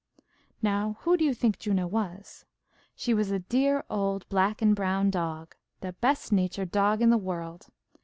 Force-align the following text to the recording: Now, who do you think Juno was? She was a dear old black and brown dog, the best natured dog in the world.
Now, 0.63 0.97
who 1.01 1.15
do 1.15 1.23
you 1.23 1.31
think 1.31 1.59
Juno 1.59 1.85
was? 1.85 2.43
She 2.95 3.13
was 3.13 3.29
a 3.29 3.37
dear 3.37 3.83
old 3.87 4.27
black 4.29 4.59
and 4.59 4.75
brown 4.75 5.11
dog, 5.11 5.53
the 5.81 5.93
best 5.93 6.31
natured 6.31 6.71
dog 6.71 7.03
in 7.03 7.11
the 7.11 7.19
world. 7.19 7.67